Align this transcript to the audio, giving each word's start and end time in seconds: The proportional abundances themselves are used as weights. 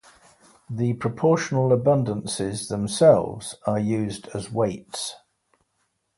The 0.67 0.93
proportional 0.95 1.69
abundances 1.69 2.69
themselves 2.69 3.53
are 3.67 3.77
used 3.77 4.29
as 4.33 4.51
weights. 4.51 5.13